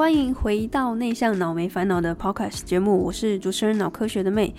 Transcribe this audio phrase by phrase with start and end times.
[0.00, 4.54] 欢迎回到内向脑没烦恼的 Podcast 节目，我是主持人脑科学的妹。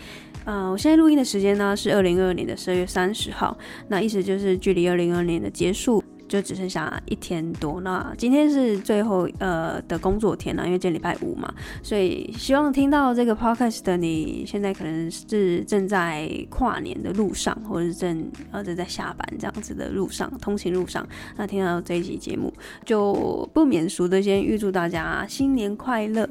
[0.45, 6.00] 呃，我现在录音的时间呢是二零二二年的十二月三十号，那意思就是距离二零二二年的结束。
[6.31, 22.53] 就只剩下一天多，那今天是最后呃的工作天了，因为今天礼拜五嘛，所以希望听到这个 podcast 的你现在可能是正在跨年的路上，或者是正呃正在下班这样子的路上，通勤路上，那听到这一集节目，
[22.85, 26.25] 就不免俗的先预祝大家新年快乐。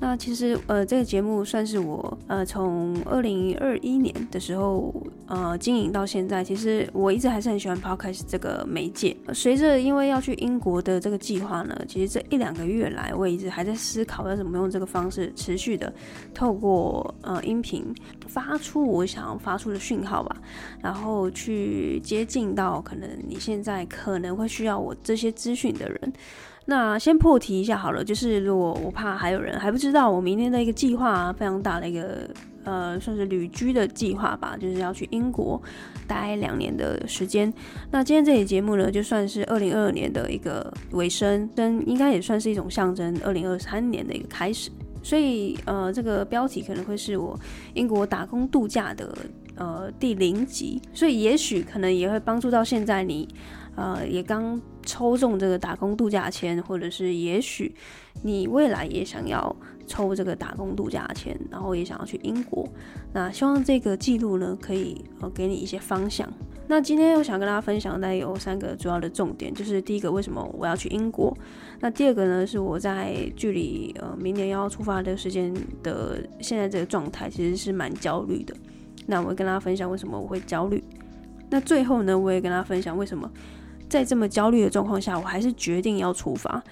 [0.00, 4.94] 那其实呃这个节目算是我呃从二零二一年的时候
[5.26, 9.14] 呃经营到现在，其实我一直还是很喜欢 podcast 这个媒介。
[9.42, 15.92] 随着因为要去英国的这个计划呢，其实这一两个月来，我一直还在思考要怎么用这个方式持续的
[16.32, 17.92] 透过呃音频
[18.28, 20.36] 发出我想要发出的讯号吧，
[20.80, 26.12] 然后去接近到可能你现在可能会需要我这些资讯的人。
[26.64, 32.30] 那先破题一下好了，就是如果我怕还有人还不知道我明天的一个计划，非常大的一个。
[32.64, 35.60] 呃，算是旅居的计划吧，就是要去英国
[36.06, 37.52] 待两年的时间。
[37.90, 44.70] 那今天这期节目呢，就算是二零二二年的一个尾声，跟应该也算是一种象征二零二三年的一个开始。
[45.02, 47.38] 所以，呃，这个标题可能会是我
[47.74, 49.12] 英国打工度假的
[49.56, 53.28] 呃第零集，所以也许可能也会帮助到现在你。
[53.74, 57.74] 呃，也刚抽中这个打工度假签，或者是也许
[58.22, 59.54] 你未来也想要
[59.86, 62.68] 抽这个打工度假签，然后也想要去英国。
[63.14, 66.28] 那希望这个记录呢，可以呃给你一些方向。
[66.68, 71.36] 那今天我想跟大家分享的有三个主要的重点，就是第一个，为什么我要去英国？
[71.80, 75.52] 那第二个呢，是我在距离呃明年要出发的时间
[75.82, 78.54] 的现在这个状态，其实是蛮焦虑的。
[79.06, 80.82] 那我会跟大家分享为什么我会焦虑。
[81.50, 83.30] 那最后呢，我也跟大家分享为什么。
[83.92, 86.62] 在这么焦虑的状况下，我还是决定要出发。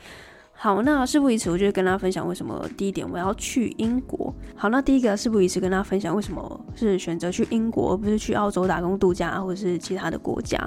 [0.52, 4.34] 好，那事不宜迟，我就跟大家分享为什么第一点我要去英国。
[4.56, 10.58] 好，那第一个事不宜迟，跟大家分享为什么是选择去英国，而不是去澳洲打工度假，或者是其他的国家。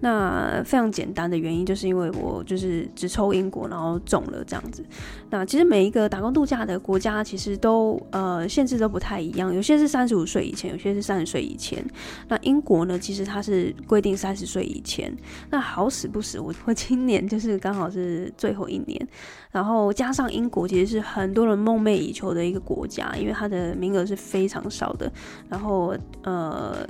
[0.00, 4.84] 那非常简单的原因，就是因为我就是只抽英国，然后中了这样子。
[5.30, 11.84] 那其实每一个打工度假的国家，其实都呃限制都不太一样，有些是三十五岁以前，有些是三十岁以前。
[12.28, 15.14] 那英国呢，其实它是规定三十岁以前。
[15.50, 19.08] 那好死不死，我我今年就是刚好是最后一年，
[19.50, 25.12] 然后加上英国其实是很多人梦寐以求的一个国家，因为它的名额是非常少的，
[25.48, 26.86] 然后呃。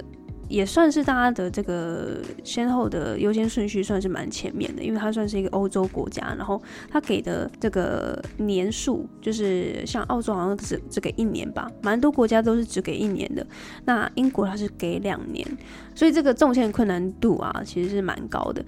[0.51, 13.47] 也算是大家的这个先后的优先顺序算是蛮前面的，因为它算是一个欧洲国家，然后它给的这个年数就是像澳洲好像只只给一年吧，蛮多国家都是只给一年的，
[13.85, 15.47] 那英国它是给两年，
[15.95, 18.65] 所以这个中签困难度啊其实是蛮高的。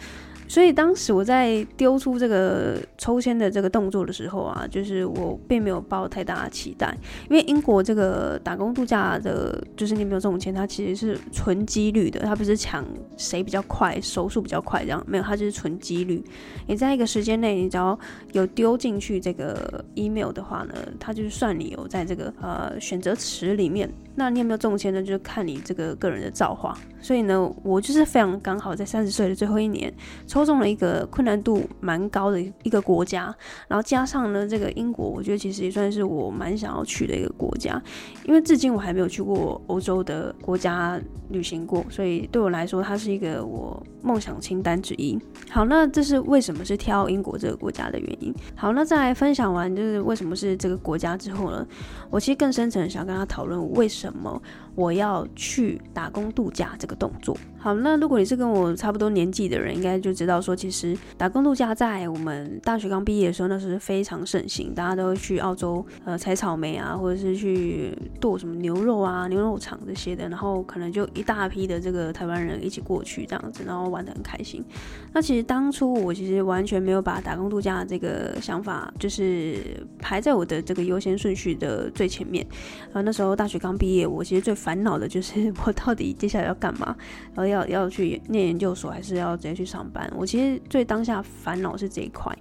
[0.52, 6.94] 所以当时我在丢出这个抽签的这个动作的时候啊，就是我并没有抱太大的期待，
[7.30, 12.84] 因为英国这个打工度假的，就是你没有中签，它其实是纯几率的，它不是抢
[13.16, 16.22] 谁比较快，手速比较快这样，没有，它就是纯几率。
[16.66, 17.98] 你在一个时间内，你只要
[18.32, 23.90] 有丢进去这个 email 的话呢，它就是算你有在这个呃选择池里面。
[24.14, 25.02] 那你有没有中签呢？
[25.02, 26.76] 就是看你这个个人的造化。
[27.00, 29.92] 所以呢，我就是非常刚好在三十岁的最后一年
[30.26, 33.34] 抽中了一个困难度蛮高的一个国家，
[33.68, 37.80] 然后加上呢，这个英国，我觉得其实也算是我蛮想要去的一个国家，
[38.24, 45.18] 因为至今我还没有去过欧洲的国家旅行过，所以对我来说，它是一个我梦想清单之一。
[45.50, 48.34] 好，那这是为什么是挑英国这个国家的原因。
[48.54, 51.66] 好，那再来分享完就是为什么是这个国家之后呢，
[52.10, 54.40] 我其实更深层想跟他讨论为什么。
[54.74, 57.36] 我要去打工度假这个动作。
[57.58, 74.64] 好，那如果你是跟我差不多年纪的人，应该就知道说，其实打工度假在我们大学刚毕业的时候，那是非常盛行，大家都会去澳洲呃采草莓啊，或者是去剁什么牛肉啊、牛肉场这些的，然后可能就一大批的这个台湾人一起过去这样子，然后玩得很开心。
[75.12, 79.58] 那其实当初我其实完全没有把打工度假这个想法就是
[80.00, 82.44] 排在我的这个优先顺序的最前面。
[82.92, 86.96] 呃，那时候大学刚毕业，我其实最烦恼的就是 我到底接下来要干嘛，
[87.34, 90.08] 然后要要去念研究所，还是要直接去上班？
[90.16, 92.36] 我其实最当下烦恼是这一块，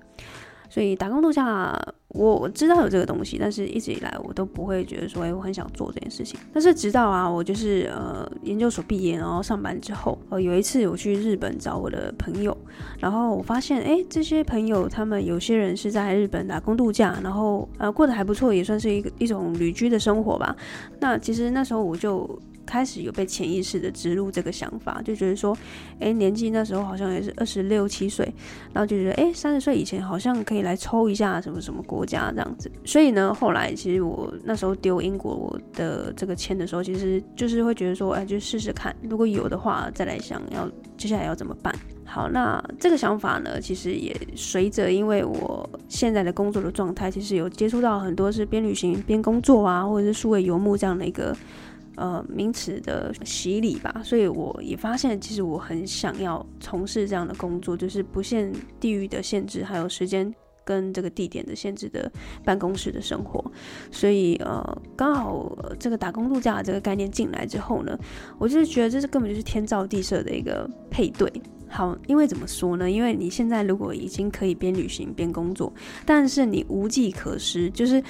[0.70, 1.76] 所以打工度假。
[2.14, 6.40] 我我知道有这个东西，但是一直以来我都不会觉得说，哎，我很想做这件事情。
[6.54, 12.56] 但是直到啊，我就是呃研究所毕业，然后上班之后，呃有一次我去日本找我的朋友，
[13.00, 20.56] 然后我发现，哎，这些朋友他们有些人是在日本打工度假，然后呃过得还不错，也算是一个一种旅居的生活吧。
[21.00, 22.40] 那其实那时候我就。
[22.72, 25.58] 开始有被潜意识的植入这个想法，就觉得说，
[26.00, 28.24] 哎，年纪那时候好像也是二十六七岁，
[28.72, 32.72] 然后就觉得，哎，三十岁以前好像可以来抽一下什么什么国家这样子。
[32.86, 40.66] 所以呢，后来其实我那时候丢英国的这个签的时候，其实就是会觉得说，哎，就试试看，如果有的话，再来想要
[40.96, 41.76] 接下来要怎么办。
[42.06, 51.36] 好，那这个想法呢，其实也随着因为我现在的工作的状态，其实有接触到很多是边旅行边工作啊，或者是数位游牧这样的一个
[52.02, 60.34] 呃名词的洗礼吧，所以我也发现，其实我很想要从事这样的工作，就是不限地域的限制，还有时间
[60.66, 62.12] 跟这个地点的限制的
[62.44, 63.44] 办公室的生活。
[63.92, 67.96] 所以呃，刚好这个打工度假这个概念进来之后呢，
[68.40, 71.32] 我就是觉得这是根本就是天造地设的一个配对。
[71.72, 72.92] 好，因为怎么说呢？
[72.92, 75.72] 因为你现在如果已经可以边旅行边工作，
[76.06, 78.04] 但是你无计可施，就是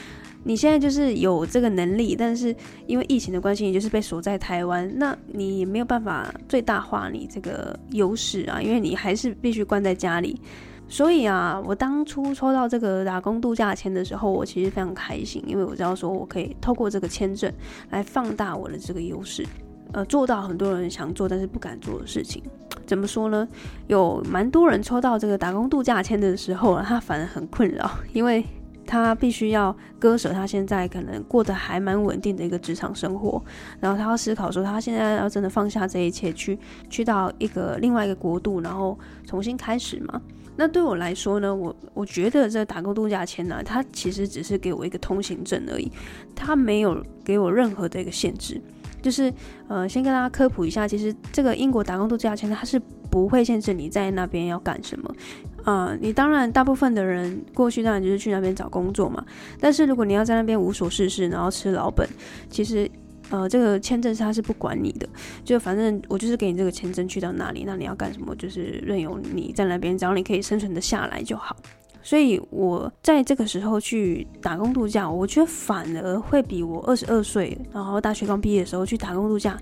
[0.43, 2.55] 你现在就是有这个能力，但是
[2.87, 10.41] 因为疫情的关系，你就是被锁在台湾，那你也没有办法最大化你这个优势啊，因为你还是必须关在家里。
[10.89, 17.49] 所以啊，我当初抽到这个打工度假签的时候，我其实非常开心，因为我知道说我可以透过这个签证
[17.91, 19.45] 来放大我的这个优势。
[19.93, 22.41] 呃，做到很多人想做但是不敢做的事情，
[22.85, 23.47] 怎么说呢？
[23.88, 28.43] 有蛮多人抽到这个打工度假签的时候啊，他反而很困扰，因为
[28.85, 33.41] 他必须要割舍他现在可能过得还蛮稳定的一个职场生活，
[33.79, 36.57] 然后他要思考说，他现在要真的放下这一切，去
[36.89, 40.21] 去到一个另外一个国度，然后重新开始嘛？
[40.57, 45.91] 那对我来说呢，我我觉得这打工度假签呢，它其实只是给我一个通行证而已，
[46.35, 48.61] 它没有给我任何的一个限制。
[49.01, 49.33] 就是，
[49.68, 55.15] 呃，先跟大家科普一下，其实这个英国打工度假签它是不会限制你在那边要干什么，
[55.63, 59.25] 啊、你当然大部分的人过去当然就是去那边找工作嘛，
[59.59, 62.07] 但是如果你要在那边无所事事，然后吃老本，
[62.50, 62.89] 其实，
[63.30, 65.07] 呃，这个签证是它是不管你的，
[65.44, 71.56] 就反正我就是给你这个签证去到哪里，那你要干什么就是任由你在那边，只要你可以生存的下来就好。
[72.03, 79.57] 所以我在这个时候去打工度假，我觉得反而会比我二十二岁，然后大学刚毕业的时候去打工度假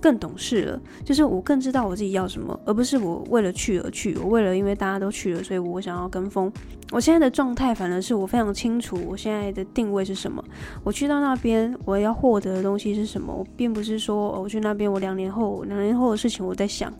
[0.00, 0.80] 更懂事了。
[1.04, 4.16] 就是我更知道我自己要什么，而不是我为了去而去。
[4.16, 6.50] 我为了因为大家都去了，所以我想要跟风。
[6.90, 10.44] 我现在的状态反而是我非常清楚我现在的定位是什么。
[10.84, 13.32] 我去到那边，我要获得的东西是什么？
[13.32, 16.92] 我并不是说我去那边，我两年后两年后的事情我在想。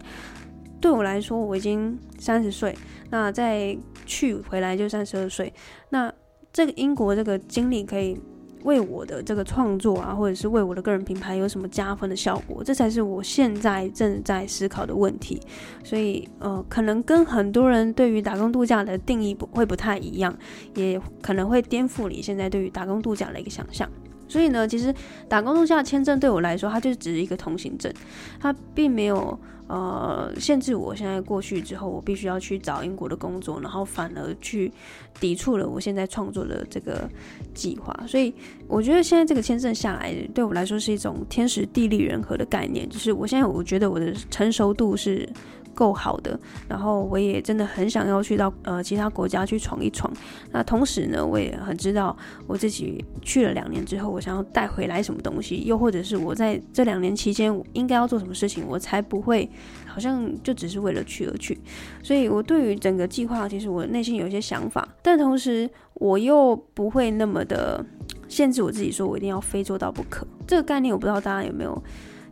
[0.83, 2.77] 对我来说，我已经三十岁，
[3.09, 5.51] 那再去回来就三十二岁。
[5.91, 6.13] 那
[6.53, 8.21] 这个英国这个经历可以
[8.65, 12.63] 为我的这个创作啊，或者是为我的个人品牌有什么加分的效果？
[12.65, 15.41] 这才是我现在正在思考的问题。
[15.85, 20.37] 所以，呃，可能跟很多人对于打工度假的定义不会不太一样，
[20.75, 23.89] 也可能会颠覆你现在对于打工度假的一个想象。
[24.33, 24.95] 所以呢，其实
[25.29, 27.93] 打工度假签证对我来说，它就只是一个通行证，
[28.41, 34.73] 它并没有呃限制我现在过去之后，我必须要去找英国的工作，然后反而去
[35.21, 37.07] 抵触了我现在创作的这个
[37.53, 37.95] 计划。
[38.07, 38.33] 所以
[38.67, 45.29] 我觉得现在这个签证下来，对我来说是一种天时地利人和的概念，就是我现在我觉得我的成熟度是。
[45.75, 46.39] 够好的，
[46.69, 50.13] 然后我也真的很想要去到呃其他国家去闯一闯。
[50.51, 59.49] 那同时呢，我也很知道我自己去了两年之后，我想要带回来什么东西，又或者是我在这两年期间应该要做什么事情，我才不会
[59.87, 61.59] 好像就只是为了去而去。
[62.03, 67.85] 所以我对于整个计划，其实我内心有一些想法，但同时我又不会那么的
[68.29, 70.27] 限制我自己，说我一定要非做到不可。
[70.47, 71.83] 这个概念我不知道大家有没有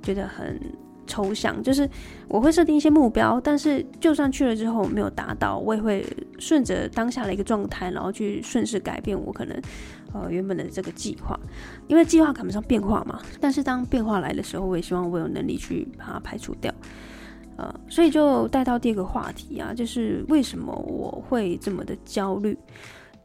[0.02, 0.60] 觉得很。
[1.10, 1.88] 抽象，就是
[2.28, 6.06] 我会设定一些目标，但是就算去了之后没有达到，我也会
[6.38, 9.60] 顺着当下的一个状态，然后去顺势改变我可能
[10.12, 11.38] 呃原本的这个计划，
[11.88, 13.20] 因为计划赶不上变化嘛。
[13.40, 16.72] 但是当变化来的时候，我也希望我有能力去把它排除掉。
[17.56, 22.56] 呃，所以就带到第二个话题啊，就是为什么我会这么的焦虑？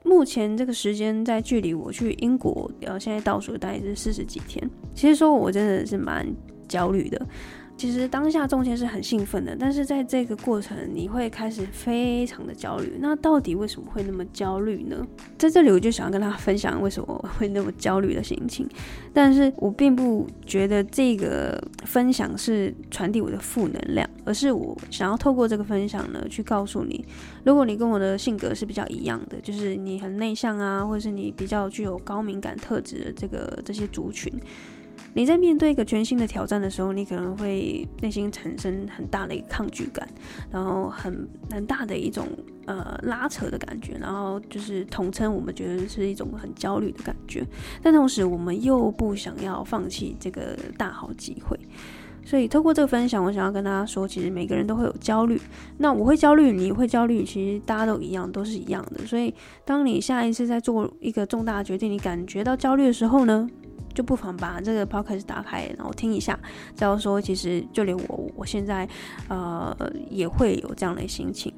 [0.03, 4.69] 目前这个时间在距离我去英国，呃，现在倒数大概是四十几天。
[4.93, 6.27] 其实说我真的是蛮
[6.67, 7.25] 焦虑的。
[7.77, 12.97] 其实当下中间是很兴奋的，但是在这个过程，你会开始非常的焦虑。
[12.99, 15.05] 那到底为什么会那么焦虑呢？
[15.37, 18.67] 在这里，我就想要跟大家分享为什么会那么焦虑的心情。
[19.13, 27.05] 但是我并不觉得这个分享是传递我的负能量，而是我想要透过这个分享呢，去告诉你，
[27.43, 34.31] 如果你跟我的性格是比较一样的，就是你很内向啊，或者是你比较具有高敏感特质的这个这些族群。
[35.15, 40.05] 你在面对一个全新的挑战的时候，你可能会内心产生很大的一个抗拒感，
[40.51, 42.27] 然后很很大的一种
[42.65, 47.47] 呃拉扯的感觉，然后就是统称我们觉得是一种很焦虑的感觉，
[47.81, 51.57] 但同时我们又不想要放弃这个大好机会。
[52.25, 55.39] 所以透过这个分享，我想要跟大家说，其实每个人都会有焦虑。
[55.77, 59.05] 那我会焦虑，你会焦虑，其实大家都一样，都是一样的。
[59.05, 63.47] 所以当你下一次在做一个重大决定，你感觉到焦虑的时候呢，
[63.95, 66.37] 就不妨把这个 podcast 打开，然后听一下。
[66.75, 68.87] 假如说，其实就连我，我现在
[69.29, 69.75] 呃
[70.11, 71.51] 也会有这样的心情。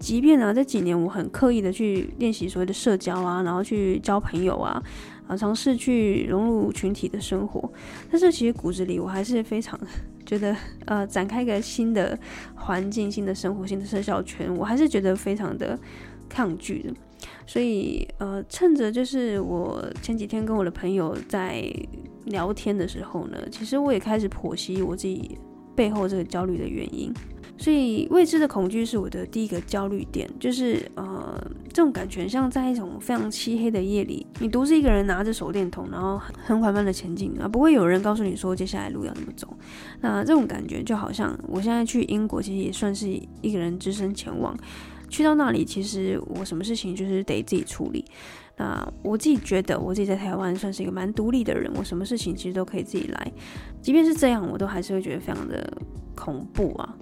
[0.00, 4.82] 即便呢、啊，这几年我很刻意的去练习所谓的社交啊，然后去交朋友啊。
[5.28, 7.72] 啊，尝试去融入群体的生活，
[8.10, 9.78] 但是其实骨子里我还是非常
[10.26, 12.18] 觉得，呃，展开一个新的
[12.56, 15.78] 环境、新的生活、新的社交圈，我还是觉得非常的
[16.28, 16.92] 抗拒的。
[17.52, 21.62] 所以，呃，趁着就是我前几天跟我的朋友在
[22.24, 25.36] 聊天的时候呢，其实我也开始剖析我自己
[25.76, 27.12] 背后这个焦虑的原因。
[27.58, 39.46] 所以未知的恐惧是我的第一个焦虑点，就是呃，这种感觉像在一种非常漆黑的夜里，你独自一个人拿着手电筒，然后很缓慢的前进啊，不会有人告诉你说接下来路要怎么走。
[40.00, 43.06] 那这种感觉就好像我现在去英国，其实也算是
[43.42, 44.56] 一个人只身前往，
[45.12, 48.02] 去到那里，其实我什么事情就是得自己处理。
[48.56, 53.32] 那我自己觉得，我自己在台湾算是一个蛮独立的人，我什么事情其实都可以自己来。
[53.82, 55.70] 即便是这样，我都还是会觉得非常的
[56.14, 56.96] 恐怖啊。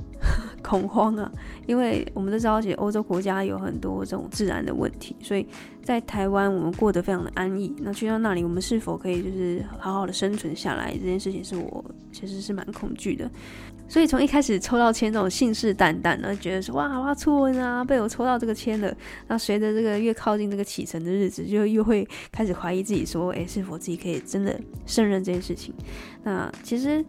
[0.62, 1.31] 恐慌啊，
[1.67, 5.47] 因为我们都知道，其实欧洲国家有很多这种自然的问题，所以
[5.83, 7.75] 在台湾我们过得非常的安逸。
[7.79, 10.93] 那去到那里，我们是否可以就是好好的生存下来？
[10.93, 13.31] 这件事情是我其实是蛮恐惧的。
[13.91, 18.97] 所以从一开始抽到签，这种信誓旦旦的，觉得说哇，我要出门啊，被我抽到这个签了。
[19.27, 25.75] 那随着这个越靠近这个启程的日子，就又会开始怀疑自己，说，诶，是否自己可以真的胜任这件事情？
[26.23, 27.05] 那其实。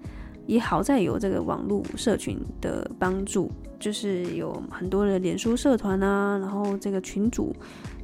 [0.47, 7.55] 也好在有这个网络社群的帮助，就是有很多的脸书社团啊，然后这个群组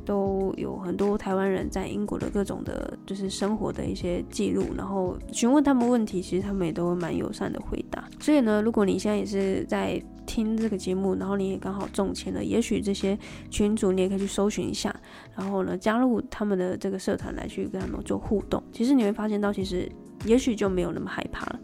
[0.08, 8.08] 都有很多台湾人在英国的各种的，就是生活的一些记录，然后询问他们问题，其实他们也都蛮友善的回答。
[8.18, 14.96] 所以呢，如果你现在也是在听这个节目，然后你也刚好中签了，也许这些群主你也可以去搜寻一下，
[15.36, 18.64] 然后呢，加入他们的这个社团来去跟他们做互动。
[18.72, 19.92] 其实你会发现到，其实
[20.26, 21.60] 也许就没有那么害怕了。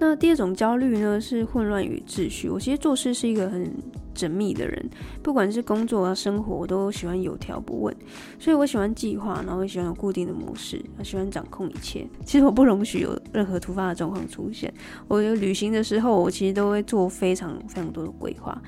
[0.00, 2.48] 那第二种焦虑呢，是混乱与秩序。
[2.48, 3.72] 我其实做事是一个很
[4.14, 4.90] 缜密的人，
[5.22, 7.96] 不管是工作啊、生活，我都喜欢有条不紊，
[8.38, 12.06] 所以我喜欢计划，然后我喜欢有固定的模式，喜欢掌控一切。
[12.24, 14.72] 其实我不容许有任何突发的状况出现。
[15.08, 18.60] 我旅行的时候，我其实都会做非常非常多的规划。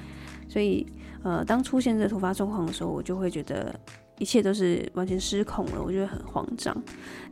[0.49, 0.87] 所以，
[1.23, 3.75] 呃，当出现这突发状况的时候，我就会觉得
[4.19, 6.77] 一切都是完全失控了，我觉得很慌张。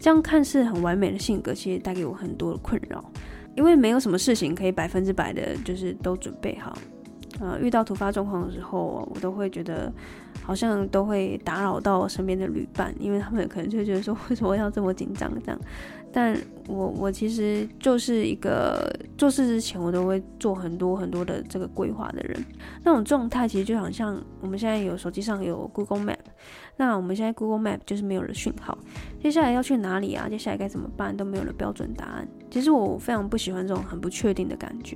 [0.00, 3.04] 这样看似很完美的性格，其实带给我很多的困扰。
[3.54, 6.76] 因为没有什么事情可以百分之百的，就是都准备好。
[7.41, 9.93] 呃，遇到突发状况的时候，我都会觉得
[10.43, 15.61] 好像都会打扰到身边的旅伴，因为他们可能就觉得说，为什么要这么紧张这样？
[16.12, 16.37] 但
[16.69, 22.45] 我 我其实就是一个做事之前我都会做很多很多的这个规划的人。
[22.85, 26.19] 那种状态其实就好像我们现在有手机上有 Google Map，
[26.77, 28.77] 那我们现在 Google Map 就是没有了讯号，
[29.23, 30.29] 接下来要去哪里啊？
[30.29, 32.29] 接下来该怎么办都没有了标准答案。
[32.51, 34.95] 其实我非常不喜欢这种很不确定的感觉。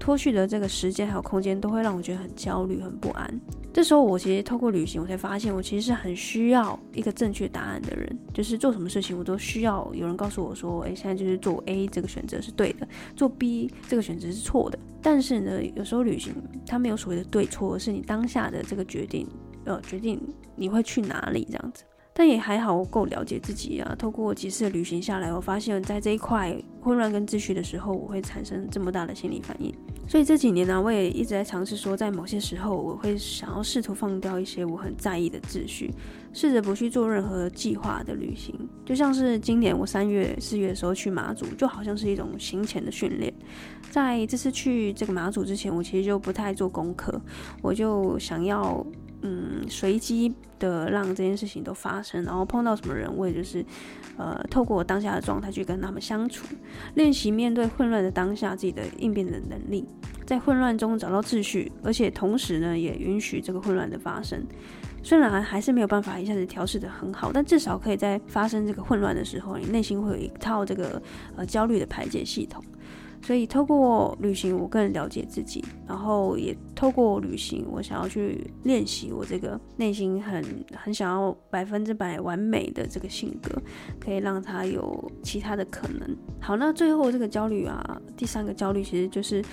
[0.00, 3.40] 脱去的这个时间还有空间，都会让我觉得很焦虑、很不安。
[3.72, 8.18] 这时候，我其实透过旅行，我才发现，我其实是很需要一个正确答案的人。
[8.34, 16.34] 就是做什么事情，我都需要有人告诉我说：“诶，现在就是做 A 这个选择是对的，做 B 这个选择是错的。”但是呢，有时候旅行
[16.66, 19.28] 它没有所谓的对错，而是你当下的这个决定，
[19.64, 20.20] 呃，决定
[20.56, 21.84] 你会去哪里这样子。
[22.12, 23.94] 但也还好，我够了解自己啊。
[23.98, 29.72] 透过几次旅行下来，我发现，在这一块混乱跟秩序的时候，我会产生这么大的心理反应。
[30.08, 35.94] 所以这几年呢、我也一直在尝试说，在某些时候，我会想要试图放掉一些我很在意的秩序，
[36.32, 38.54] 试着不去做任何计划的旅行。
[38.84, 43.32] 就像是今年我三月、四月的时候去马祖，就好像是一种行前的训练。
[43.88, 47.20] 在这次去这个马祖之前，我其实就不太做功课，
[47.62, 48.84] 我就想要。
[49.22, 53.64] 嗯，随机的让这件事情都发生，然后碰到什么人，我也就是，
[54.16, 56.46] 呃，透过我当下的状态去跟他们相处，
[56.94, 59.86] 练习面对混乱的当下自己的应变的能力，
[60.24, 64.42] 在混乱中找到秩序，而且同时呢，也允许这个混乱的发生。
[65.02, 71.00] 虽然还是没有办法一下子调试得很好，但至少可以在发生这个混乱的时候，你内心会有一套这个
[71.36, 72.62] 呃焦虑的排解系统。
[73.22, 76.56] 所以透过旅行，我更了解自己，然后也。
[76.80, 80.42] 透过旅行，我想要去练习我这个内心很
[80.74, 83.54] 很想要百分之百完美的这个性格，
[84.02, 86.16] 可以让它有其他的可能。
[86.40, 89.44] 好，那最后这个焦虑啊，第三个焦虑其实就是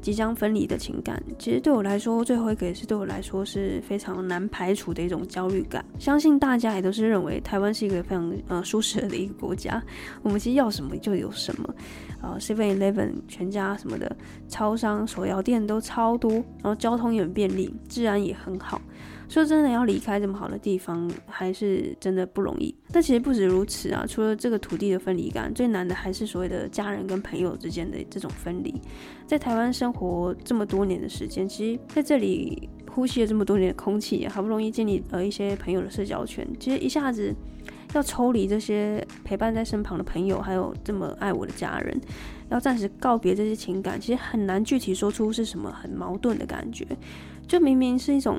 [0.00, 1.20] 即将分离的情感。
[1.40, 5.84] 其实对我来说，最后一个也是对我来说是非常难排除的一种焦虑感。
[5.98, 9.82] 相信大家也都是认为台湾是一个非常呃舒适的一个国家，
[10.22, 11.74] 我们其实要什么就有什么，
[12.20, 14.16] 啊，Seven Eleven、全家什么的，
[14.48, 18.80] 超商、手摇店都超多，然后交通也很便利，治安也很好。
[19.28, 22.72] 说真的，要离开这么好的地方，还是真的不容易。
[22.92, 28.72] 但其实不止如此啊，除了这个土地的分离感，最难的还是所谓的家人跟朋友之间的这种分离。
[29.26, 37.34] 在台湾生活这么多年的时间，其实在这里呼吸了这么多年的空气，好不容易建立了一些朋友的社交圈，其实一下子
[37.94, 42.00] 要抽离这些陪伴在身旁的朋友，还有这么爱我的家人，
[42.50, 46.86] 要暂时告别这些情感，其实很难具体说出是什么很矛盾的感觉。
[47.46, 48.38] 就明明是一种。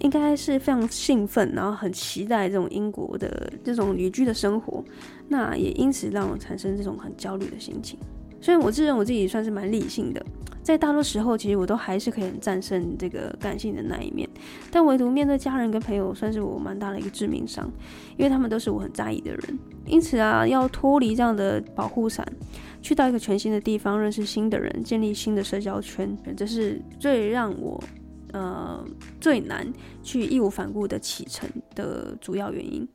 [0.00, 4.80] 应该是非常兴奋，然后很期待这种英国的这种旅居的生活，
[5.26, 7.98] 那也因此让我产生这种很焦虑的心情。
[8.40, 10.24] 虽然我自认我自己算是蛮理性的，
[10.68, 14.28] 在大多时候其实我都还是可以很战胜这个感性的那一面，
[14.70, 17.72] 但唯独面对家人跟朋友，算是我蛮大的一个致命伤，
[18.18, 19.58] 因为他们都是我很在意的人。
[19.86, 22.22] 因此啊，要脱离这样的保护伞，
[22.82, 27.82] 去到一个全新的地方，认识新的人，建立新的社交圈，这是最让我。
[28.34, 28.84] 呃，
[29.18, 29.66] 最难
[30.02, 32.86] 去义无反顾的启程的主要原因。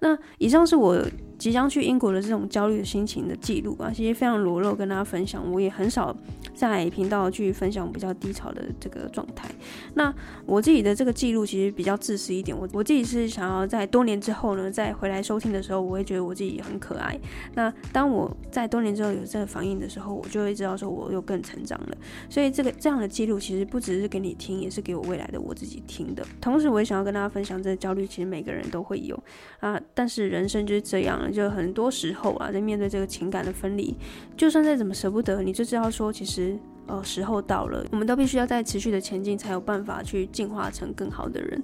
[0.00, 1.00] 那以上是我
[1.40, 5.50] 即将去英国的这种焦虑的心情的记录啊，其实非常裸露跟大家分享。
[5.50, 6.14] 我也很少
[6.54, 9.48] 在频道去分享比较低潮的这个状态。
[9.94, 17.18] 那我自己的这个记录其实比较自私一点，我我自己是想要在多年之后呢，再回来收听的时候，我会觉得我自己很可爱。
[17.54, 21.96] 那当我在多年之后有这个反应的时候，我就会知道说我又更成长了。
[22.28, 26.22] 所以这个这样的记录其实不只是给你听，也是给我未来的我自己听的。
[26.38, 29.18] 同时，我也想要跟大家分享，这个焦虑其实每个人都会有
[29.60, 29.80] 啊。
[29.94, 33.94] 但是人生就是这样，就很多时候啊，在面对这个情感的分离，
[34.36, 41.62] 就算再怎么舍不得，你就知道说，其实呃时候到了，我们都必须要再持续的前进，才有办法去进化成更好的人。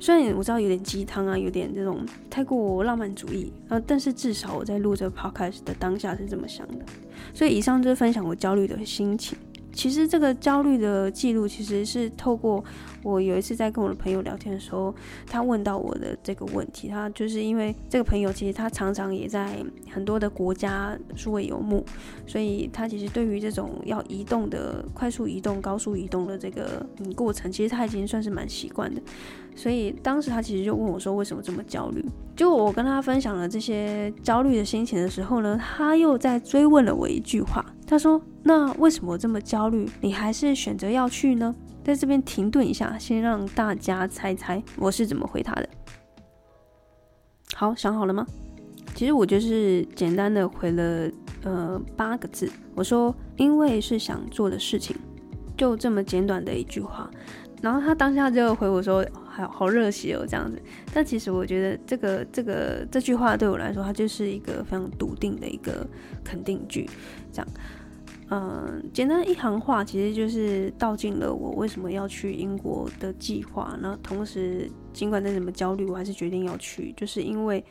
[0.00, 6.84] 虽然我知道有点鸡汤啊，有点这种太过浪漫主义啊，但是至少我在录这个 podcast 的当下是这么想的。
[7.32, 9.38] 所以以上就是分享我焦虑的心情。
[9.72, 12.62] 其实这个焦虑的记录，其实是透过
[13.04, 14.92] 我有一次在跟我的朋友聊天的时候，
[15.26, 16.88] 他问到我的这个问题。
[16.88, 19.62] 他就是因为这个朋友，其实他常常也在
[19.92, 21.84] 很多的国家数位游牧，
[22.26, 29.00] 所以他其实对于这种要移动的、快速移动、高速移动的这个嗯过程，其实他已经算是蛮习惯的。
[29.54, 37.64] 所以当时他其实就问我说：“为什么这么焦虑？”就我跟他分享了这些焦虑的心情的时候呢，他又在追问了我一句话。
[37.86, 45.68] 他说：“那为什么这么焦虑，你还是选择要去呢？”在这边停顿一下，先让大家猜猜我是怎么回他的。
[47.54, 48.26] 好，想好了吗？
[48.94, 51.10] 其实我就是简单的回了
[51.42, 54.96] 呃八个字，我说：“因为是想做的事情。”
[55.56, 57.10] 就这么简短的一句话。
[57.62, 60.60] 然后他当下就回我说：“好好热血哦，这样子。”
[60.92, 65.86] 但其实我觉得这个这个这句话对我来说，它就是一个非常笃定的一个
[66.22, 66.88] 肯定句，
[67.32, 67.48] 这样。
[68.30, 73.76] 嗯，简单一行话，其实就是道尽了我为什么要去英国的计划。
[73.80, 77.64] 那同时，尽管再怎么焦虑，我还是决定要去，就是因为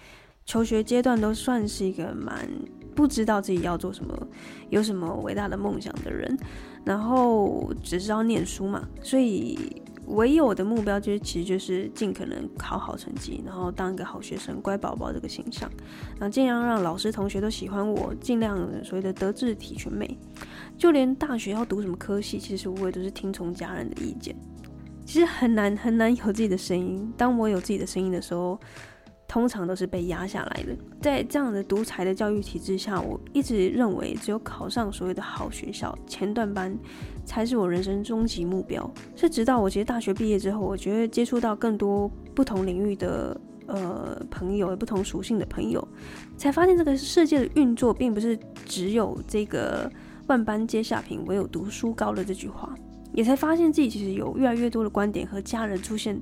[0.46, 2.48] 求学阶段都算是一个蛮
[2.96, 4.28] 不知道自己要做什么、
[4.70, 6.38] 有什么伟大的梦想的人，
[6.86, 9.82] 然后只知道念书嘛，所以。
[10.08, 15.70] 唯有的目标就是，其实就是尽可能考好成绩，然后当一个好学生、乖宝宝这个形象，
[16.20, 20.18] 然后尽量让老师、同学都喜欢我，尽量所谓的德智体全美，
[20.78, 24.36] 就连大学要读什么科系，其实我也都是听从家人的意见。
[25.06, 28.60] 其实很难很难有自己的声音，当我有自己的声音的时候。
[29.34, 30.78] 通常都是被压下来的。
[31.02, 36.78] 在这样的独裁的教育体制下，我一直认为只有考上所谓的好学校前段班，
[37.26, 38.88] 才是我人生终极目标。
[39.16, 45.84] 是直到我其实大学毕业之后，我觉得接触到更多不同领域的呃朋友，不同属性的朋友，
[46.38, 49.92] 才发现这个世界的运作并不是只有这个
[50.28, 52.72] 万般皆下品，唯有读书高的这句话。
[53.14, 56.20] 也才发现自己其实有越来越多的观点和家人出现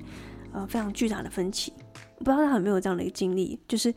[0.54, 1.74] 呃非常巨大的分歧。
[2.22, 3.92] 不知道他有没有这样的一个经历，就是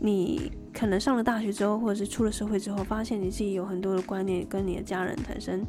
[0.00, 5.64] 你可能上了大学之后，或者是出了社会之后，发现你自己有很多的观念跟你的家人产生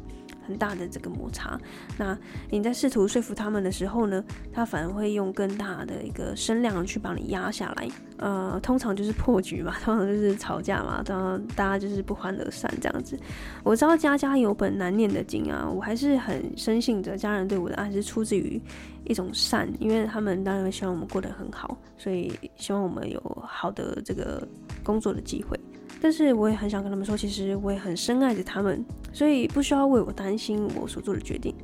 [0.46, 1.58] 很大的这个摩擦。
[1.98, 2.16] 那
[2.50, 7.88] 你在试图说服他们的时候呢，他反而会用更大的一个声量去把你压下来。
[8.18, 13.18] 呃，通常就是破局嘛， 通常就是吵架嘛，然后大家就是不欢而散这样子。
[13.62, 18.60] 我知道家家有本难念的经啊，我还是很深信着家人对我的爱是出自于
[19.04, 24.46] 一种善，因为他们当然希望我们过得很好，所以希望我们有好的这个
[24.82, 25.58] 工作的机会。
[26.00, 31.54] 但是我也很想跟他们说，其实我也很深爱着他们，所以不需要为我担心我所做的决定，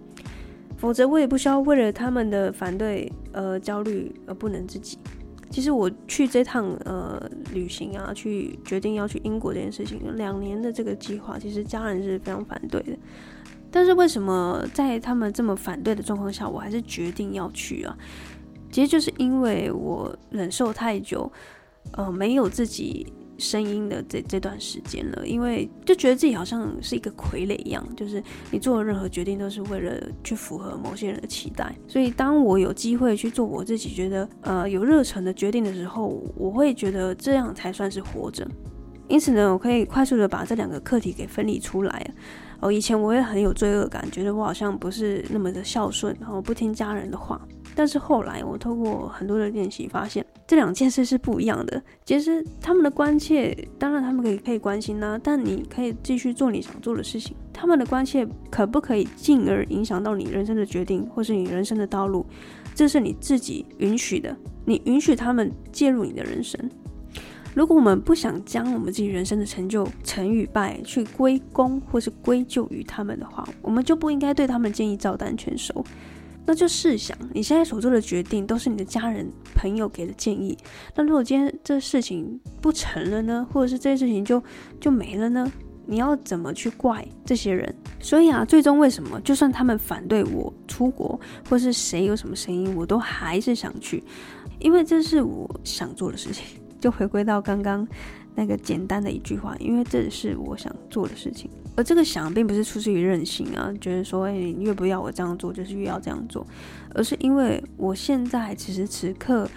[0.79, 4.99] 否则我也不需要为了他们的反对而焦虑而不能自己。
[5.51, 12.97] 其实我去这趟呃旅行啊，去决定要去英国这件事情，两年的这个计划，其实家人是非常反对的。
[13.71, 17.97] 但是为什么在他们这么反对的状况下，我还是决定要去啊？
[18.71, 21.31] 其实就是因为我忍受太久，
[21.93, 23.07] 呃，没有自己。
[23.43, 31.75] 声音的这这段时间了，因为就觉得自己好像是一个傀儡一样，就是你做任何决定都是为了去符合某些人的期待。
[31.89, 38.47] 所以当我有机会去做我自己觉得呃有热忱的决定的时候，我会觉得这样才算是活着。
[39.09, 42.15] 因此呢，我可以快速的把这两个课题给分离出来。
[42.61, 47.41] 哦，以前我也很有罪恶感，觉得我好像不是那么的孝顺，然后不听家人的话。
[47.75, 51.83] 但是后来我透过很多的练习，发现这两件事是不一样的。
[52.05, 57.35] 其实他们的关切，当然他们可以可以关心呐、但你可以继续做你想做的事情。
[57.55, 62.27] 他们的关切可不可以进而影响到你人生的决定，或是你人生的道路？
[62.75, 64.37] 这是你自己允许的，
[64.67, 66.61] 你允许他们介入你的人生。
[67.55, 75.83] 如果我们不想将我们自己人生的成就成与败去归功或是归咎于他们的话，我们就不应该对他们建议照单全收。
[76.45, 80.57] 那就试想，你现在所做的决定都是你的家人朋友给的建议。
[80.95, 83.47] 那如果今天这事情不成了呢？
[83.53, 84.43] 或者是这件事情就
[84.81, 85.51] 就没了呢？
[85.87, 87.75] 你要怎么去怪这些人？
[88.01, 94.03] 所以啊，最终为什么就算他们反对我出国，或是谁有什么声音，我都还是想去，
[94.59, 96.45] 因为这是我想做的事情。
[96.83, 97.87] 就回归到刚刚
[98.35, 101.51] 那个简单的一句话，因为这是我想做的事情。
[101.75, 106.47] 而这个想并不是出自于任性啊，觉得说，哎，你越不要我这样做，就是越要这样做，
[106.95, 109.49] 而是因为我现在此时此刻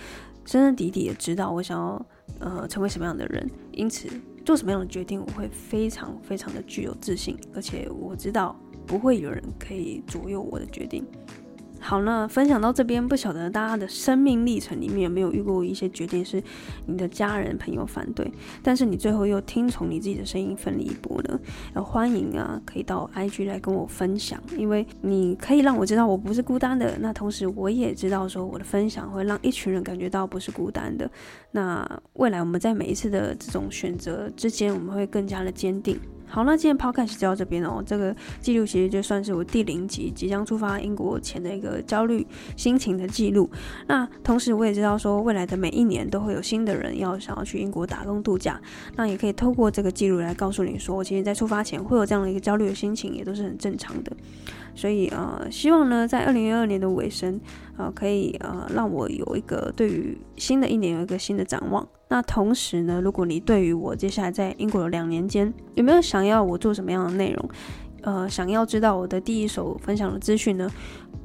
[0.45, 2.05] 深深底底的知道我想要
[2.39, 4.07] 呃成为什么样的人，因此
[4.45, 8.55] 做什么样的决定，我会非常非常的具有自信，而且我知道
[8.88, 11.05] 不会有人可以左右我的决定。
[11.79, 16.41] 好，那分享到这边，不晓得大家的生命历程里面有没有遇过一些决定是
[16.88, 18.29] 你的家人朋友反对，
[18.63, 21.39] 但是你最后又听从你自己的声音奋力一搏呢？
[21.73, 26.97] 呃，欢迎啊，可以到 IG 来跟我分享，因为你可以让我知道我不是孤单的。
[26.99, 31.07] 那同时我也知道说我的分享会让一群人感觉到不是孤单的。
[31.51, 35.99] 那未来我们在每一次的这种选择之间，我们会更加的坚定。
[36.35, 37.81] 好，那今天 podcast 就到这边哦。
[37.85, 43.49] 这个记录其实就算是我第零集即将出发英国前的一个焦虑心情的记录。
[43.87, 48.59] 那同时我也知道说，未来的每一年都会有新的人要想要去英国打工度假。
[48.97, 54.11] 那也可以透过这个记录来告诉你说，我其实在出发前会有这样的一个焦虑的心情，也都是很正常的。
[54.75, 57.39] 所以呃，希望呢，在二零二二年的尾声，
[57.77, 61.88] 呃，可以呃让我有一个对于新的一年有一个新的展望。
[62.09, 67.49] 那同时呢，如果你对于我接下来在英国的两年间有没有想要我做什么样的内容，
[68.01, 70.69] 呃，想要知道我的第一手分享的资讯呢，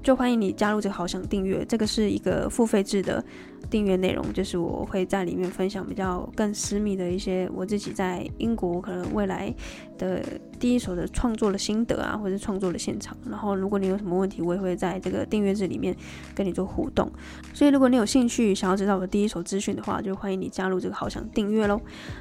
[0.02, 3.22] 就欢迎你加入这个好想订阅，这个是一个付费制的。
[3.68, 9.54] 订阅内容就是我会在里面分享比较更私密的一些我自己在英国可能未来
[9.98, 10.22] 的
[10.58, 13.16] 第一手的创作的心得啊，或者创作的现场。
[13.28, 15.94] 然后如果你有什么问题，我也会在这个订阅制里面
[16.34, 17.10] 跟你做互动。
[17.52, 21.80] 所以如果你有兴趣想要知道我的第一手资讯的话，就欢迎你加入这个好想订阅喽。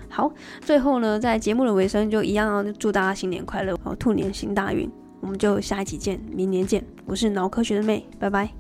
[0.10, 4.90] 好，最后呢，在节目的尾声就一样啊，祝大家新年快乐，然后兔年行大运。
[5.22, 6.82] 我们就下一期见，明年见。
[7.06, 8.59] 我是脑科学的妹，拜拜。